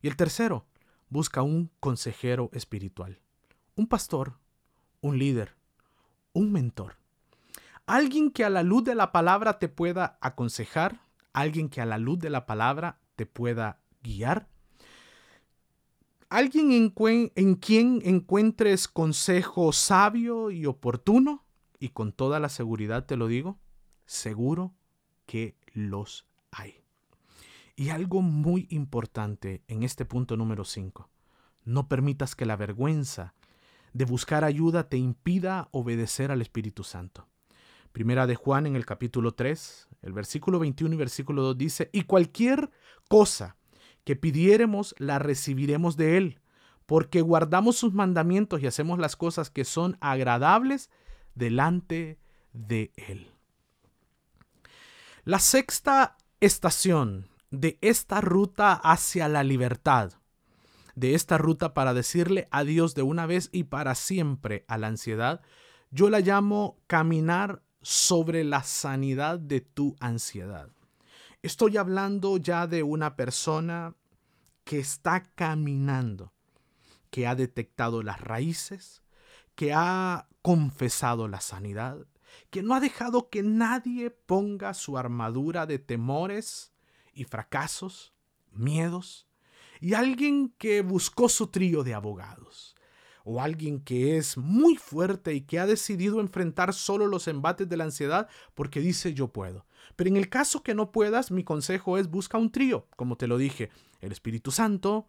[0.01, 0.66] Y el tercero,
[1.10, 3.20] busca un consejero espiritual,
[3.76, 4.38] un pastor,
[5.01, 5.55] un líder,
[6.34, 6.97] un mentor.
[7.86, 10.99] Alguien que a la luz de la palabra te pueda aconsejar,
[11.34, 14.49] alguien que a la luz de la palabra te pueda guiar.
[16.30, 21.45] Alguien en, quien encuentres consejo sabio y oportuno,
[21.80, 23.58] y con toda la seguridad te lo digo,
[24.05, 24.74] seguro
[25.26, 26.82] que los hay.
[27.76, 31.10] Y algo muy importante en este punto número 5,
[31.66, 33.34] no permitas que la vergüenza
[33.93, 37.28] de buscar ayuda te impida obedecer al Espíritu Santo.
[37.91, 42.04] Primera de Juan en el capítulo 3, el versículo 21 y versículo 2 dice, y
[42.04, 42.70] cualquier
[43.08, 43.58] cosa
[44.04, 46.39] que pidiéremos la recibiremos de Él,
[46.86, 50.89] porque guardamos sus mandamientos y hacemos las cosas que son agradables
[51.36, 52.20] delante
[52.54, 53.32] de Él.
[55.26, 60.14] La sexta estación de esta ruta hacia la libertad,
[60.96, 65.42] de esta ruta para decirle adiós de una vez y para siempre a la ansiedad,
[65.90, 70.70] yo la llamo caminar sobre la sanidad de tu ansiedad.
[71.42, 73.96] Estoy hablando ya de una persona
[74.64, 76.34] que está caminando,
[77.10, 79.02] que ha detectado las raíces,
[79.56, 82.06] que ha confesado la sanidad,
[82.50, 86.72] que no ha dejado que nadie ponga su armadura de temores
[87.14, 88.14] y fracasos,
[88.52, 89.28] miedos,
[89.80, 92.76] y alguien que buscó su trío de abogados,
[93.24, 97.78] o alguien que es muy fuerte y que ha decidido enfrentar solo los embates de
[97.78, 99.66] la ansiedad porque dice yo puedo.
[99.96, 103.28] Pero en el caso que no puedas, mi consejo es busca un trío, como te
[103.28, 103.70] lo dije,
[104.00, 105.08] el Espíritu Santo,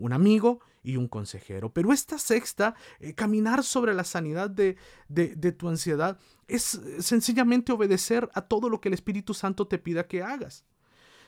[0.00, 1.72] un amigo y un consejero.
[1.72, 4.76] Pero esta sexta, eh, caminar sobre la sanidad de,
[5.08, 10.06] de tu ansiedad, es sencillamente obedecer a todo lo que el Espíritu Santo te pida
[10.06, 10.64] que hagas.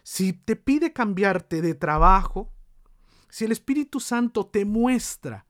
[0.03, 2.53] Si te pide cambiarte de trabajo,
[3.29, 5.47] si el Espíritu Santo te muestra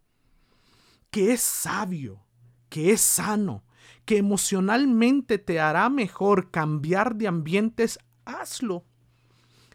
[1.10, 2.24] que es sabio,
[2.68, 3.64] que es sano,
[4.04, 8.84] que emocionalmente te hará mejor cambiar de ambientes, hazlo.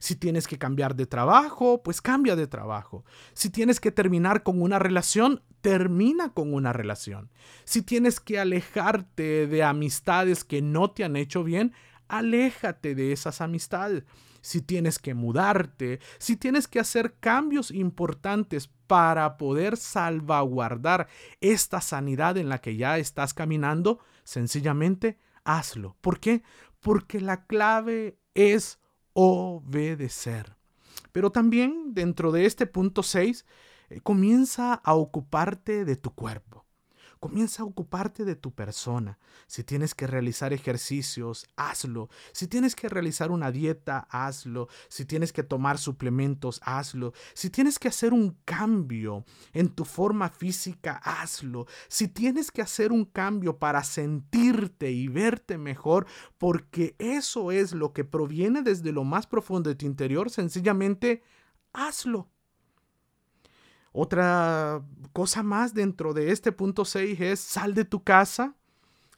[0.07, 3.03] Si tienes que cambiar de trabajo, pues cambia de trabajo.
[3.33, 7.29] Si tienes que terminar con una relación, termina con una relación.
[7.65, 11.73] Si tienes que alejarte de amistades que no te han hecho bien,
[12.07, 14.05] aléjate de esas amistades
[14.39, 21.09] si tienes que mudarte, si tienes que hacer cambios importantes para poder salvaguardar
[21.41, 25.97] esta sanidad en la que ya estás caminando, sencillamente hazlo.
[25.99, 26.43] ¿Por qué?
[26.79, 28.79] Porque la clave es
[29.19, 30.55] obedecer.
[31.11, 33.45] Pero también dentro de este punto 6,
[33.89, 36.66] eh, comienza a ocuparte de tu cuerpo.
[37.19, 39.17] Comienza a ocuparte de tu persona.
[39.47, 42.09] Si tienes que realizar ejercicios, hazlo.
[42.31, 44.67] Si tienes que realizar una dieta, hazlo.
[44.87, 47.13] Si tienes que tomar suplementos, hazlo.
[47.33, 51.65] Si tienes que hacer un cambio en tu forma física, hazlo.
[51.87, 56.05] Si tienes que hacer un cambio para sentirte y verte mejor,
[56.37, 61.23] porque eso es lo que proviene desde lo más profundo de tu interior, sencillamente
[61.73, 62.29] hazlo.
[63.99, 68.53] Otra cosa más dentro de este punto 6 es sal de tu casa,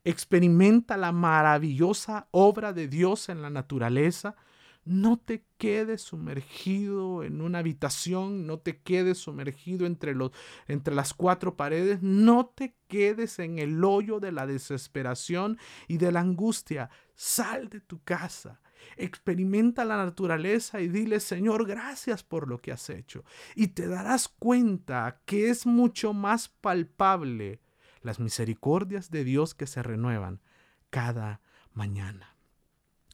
[0.06, 4.38] experimenta la maravillosa obra de Dios en la naturaleza,
[4.86, 10.32] no te quedes sumergido en una habitación, no te quedes sumergido entre, los,
[10.70, 15.58] entre las cuatro paredes, no te quedes en el hoyo de la desesperación
[15.90, 16.90] y de la angustia.
[17.16, 18.62] Sal de tu casa,
[18.98, 23.24] Experimenta la naturaleza y dile, Señor, gracias por lo que has hecho.
[23.56, 27.62] Y te darás cuenta que es mucho más palpable
[28.02, 30.42] las misericordias de Dios que se renuevan
[30.90, 31.42] cada
[31.74, 32.36] mañana.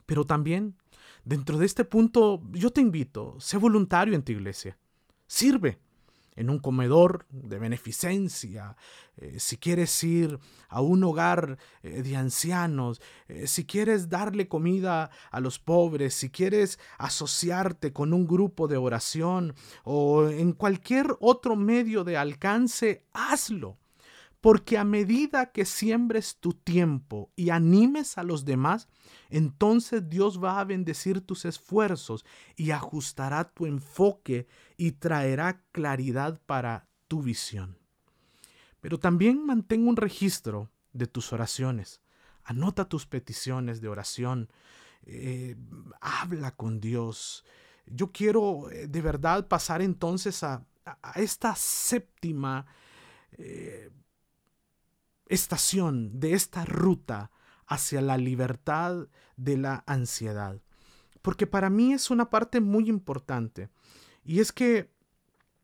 [0.05, 0.75] Pero también,
[1.23, 4.77] dentro de este punto, yo te invito, sé voluntario en tu iglesia.
[5.27, 5.79] Sirve
[6.35, 8.75] en un comedor de beneficencia,
[9.17, 15.09] eh, si quieres ir a un hogar eh, de ancianos, eh, si quieres darle comida
[15.31, 21.55] a los pobres, si quieres asociarte con un grupo de oración o en cualquier otro
[21.55, 23.77] medio de alcance, hazlo.
[24.45, 28.87] Porque a medida que siembres tu tiempo y animes a los demás,
[29.31, 32.23] entonces Dios va a bendecir tus esfuerzos
[32.55, 34.45] y ajustará tu enfoque
[34.77, 37.79] y traerá claridad para tu visión.
[38.81, 42.01] Pero también mantén un registro de tus oraciones.
[42.43, 44.51] Anota tus peticiones de oración.
[45.07, 45.55] Eh,
[46.01, 47.45] habla con Dios.
[47.87, 50.63] Yo quiero eh, de verdad pasar entonces a,
[51.15, 52.67] esta séptima
[53.39, 53.89] eh,
[55.27, 57.31] estación de esta ruta
[57.67, 59.07] hacia la libertad
[59.37, 60.61] de la ansiedad.
[61.21, 63.69] Porque para mí es una parte muy importante.
[64.23, 64.91] Y es que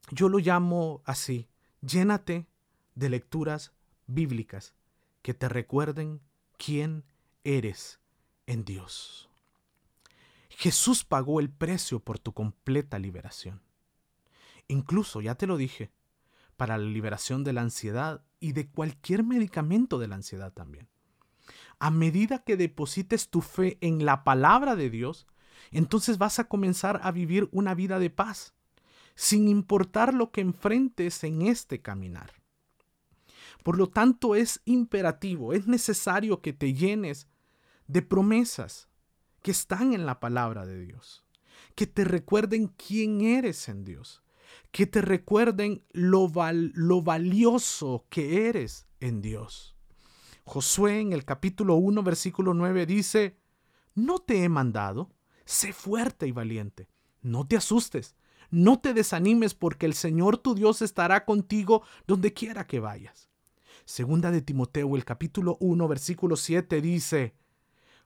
[0.09, 1.47] yo lo llamo así,
[1.81, 2.47] llénate
[2.95, 3.71] de lecturas
[4.07, 4.73] bíblicas
[5.21, 6.21] que te recuerden
[6.57, 7.03] quién
[7.43, 7.99] eres
[8.47, 9.29] en Dios.
[10.49, 13.61] Jesús pagó el precio por tu completa liberación.
[14.67, 15.91] Incluso, ya te lo dije,
[16.61, 20.87] para la liberación de la ansiedad y de cualquier medicamento de la ansiedad también.
[21.79, 25.25] A medida que deposites tu fe en la palabra de Dios,
[25.71, 28.53] entonces vas a comenzar a vivir una vida de paz,
[29.15, 32.31] sin importar lo que enfrentes en este caminar.
[33.63, 37.27] Por lo tanto, es imperativo, es necesario que te llenes
[37.87, 38.87] de promesas
[39.41, 41.25] que están en la palabra de Dios,
[41.73, 44.20] que te recuerden quién eres en Dios,
[44.71, 46.31] que te recuerden lo,
[46.73, 49.75] lo valioso que eres en Dios.
[50.43, 53.37] Josué en el capítulo 1, versículo 9 dice,
[53.93, 55.11] no te he mandado,
[55.45, 56.87] sé fuerte y valiente,
[57.21, 58.15] no te asustes,
[58.49, 63.29] no te desanimes porque el Señor tu Dios estará contigo donde quiera que vayas.
[63.85, 67.33] Segunda de Timoteo, el capítulo 1, versículo 7 dice,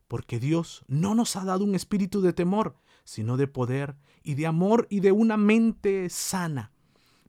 [0.08, 2.76] porque Dios no nos ha dado un espíritu de temor,
[3.06, 6.72] sino de poder y de amor y de una mente sana.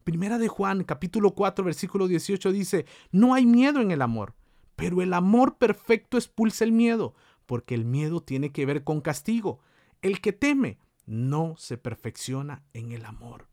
[0.03, 4.35] Primera de Juan, capítulo 4, versículo 18 dice, no hay miedo en el amor,
[4.75, 7.15] pero el amor perfecto expulsa el miedo,
[7.45, 9.61] porque el miedo tiene que ver con castigo.
[10.03, 13.49] El que teme no se perfecciona en el amor.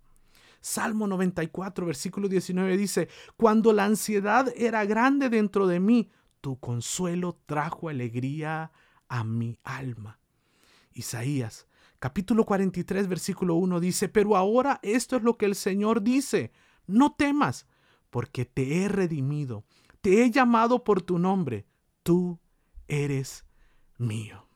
[0.62, 6.10] Salmo 94, versículo 19 dice, Cuando la ansiedad era grande dentro de mí,
[6.40, 8.72] tu consuelo trajo alegría
[9.10, 10.20] a mi alma.
[10.94, 11.68] Isaías
[12.04, 16.52] capítulo 43 versículo 1 dice, Pero ahora esto es lo que el Señor dice,
[16.86, 17.66] no temas,
[18.10, 19.64] porque te he redimido,
[20.02, 21.66] te he llamado por tu nombre,
[22.04, 22.42] tú
[22.90, 23.46] eres
[23.98, 24.50] mío.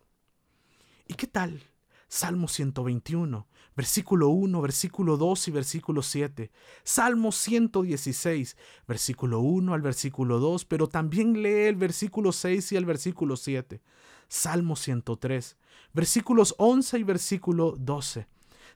[1.08, 1.64] ¿Y qué tal
[2.10, 6.52] Salmo 121, versículo 1, versículo 2 y versículo 7.
[6.84, 12.86] Salmo 116, versículo 1 al versículo 2, pero también lee el versículo 6 y el
[12.86, 13.82] versículo 7.
[14.30, 15.58] Salmo 103,
[15.98, 18.28] versículos 11 y versículo 12.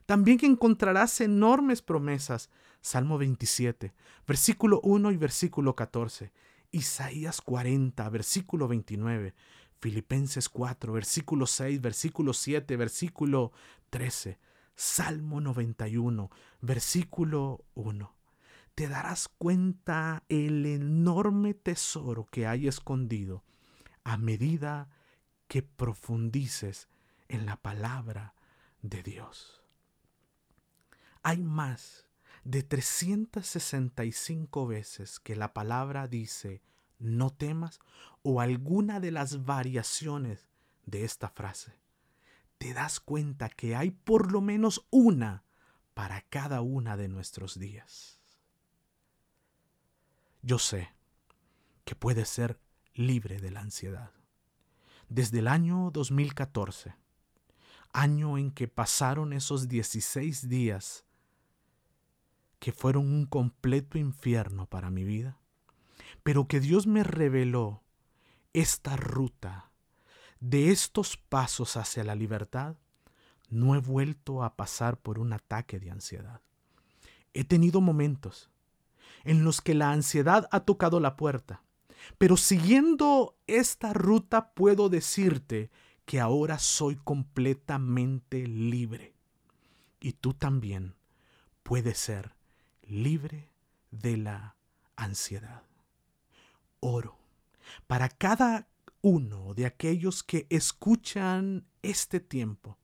[0.06, 2.50] También encontrarás enormes promesas.
[2.80, 3.94] Salmo 27,
[4.26, 6.32] versículo 1 y versículo 14.
[6.72, 9.34] Isaías 40, versículo 29.
[9.78, 13.52] Filipenses 4, versículo 6, versículo 7, versículo
[13.90, 14.40] 13,
[14.74, 16.28] Salmo 91,
[16.60, 18.16] versículo 1.
[18.74, 23.44] Te darás cuenta el enorme tesoro que hay escondido
[24.02, 24.88] a medida
[25.46, 26.88] que profundices
[27.32, 28.34] en la palabra
[28.82, 29.64] de Dios.
[31.22, 32.06] Hay más
[32.44, 36.60] de 365 veces que la palabra dice,
[36.98, 37.80] no temas
[38.22, 40.50] o alguna de las variaciones
[40.84, 41.78] de esta frase,
[42.58, 45.44] te das cuenta que hay por lo menos una
[45.94, 48.20] para cada una de nuestros días.
[50.42, 50.92] Yo sé
[51.86, 52.60] que puedes ser
[52.92, 54.12] libre de la ansiedad.
[55.08, 57.00] Desde el año 2014,
[57.92, 61.04] año en que pasaron esos 16 días
[62.58, 65.38] que fueron un completo infierno para mi vida,
[66.22, 67.82] pero que Dios me reveló
[68.52, 69.72] esta ruta
[70.38, 72.76] de estos pasos hacia la libertad,
[73.48, 76.40] no he vuelto a pasar por un ataque de ansiedad.
[77.34, 78.50] He tenido momentos
[79.24, 81.62] en los que la ansiedad ha tocado la puerta,
[82.18, 85.70] pero siguiendo esta ruta puedo decirte
[86.04, 89.14] que ahora soy completamente libre.
[90.00, 90.94] Y tú también
[91.62, 92.34] puedes ser
[92.82, 93.48] libre
[93.90, 94.56] de la
[94.96, 95.62] ansiedad
[96.82, 97.16] oro
[97.86, 98.68] para cada
[99.00, 102.78] uno de aquellos que escuchan este tiempo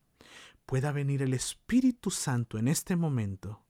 [0.67, 3.65] pueda venir el Espíritu Santo en este momento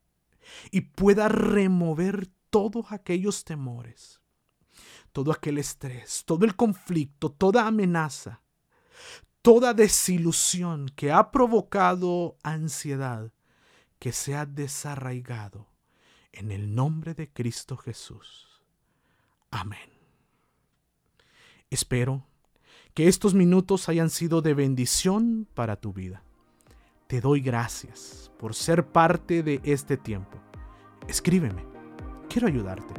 [0.71, 4.21] y pueda remover todos aquellos temores,
[5.13, 8.43] todo aquel estrés, todo el conflicto, toda amenaza,
[9.43, 13.31] toda desilusión que ha provocado ansiedad,
[13.99, 15.69] que se ha desarraigado
[16.33, 18.63] en el nombre de Cristo Jesús.
[19.51, 19.91] Amén.
[21.71, 22.27] Espero
[22.95, 26.23] que estos minutos hayan sido de bendición para tu vida.
[27.07, 30.39] Te doy gracias por ser parte de este tiempo.
[31.09, 31.65] Escríbeme.
[32.29, 32.95] Quiero ayudarte.